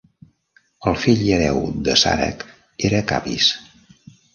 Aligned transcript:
El 0.91 0.97
fill 1.03 1.21
i 1.27 1.29
hereu 1.37 1.61
d'Assàrac 1.89 2.49
era 2.91 3.07
Capis. 3.15 3.57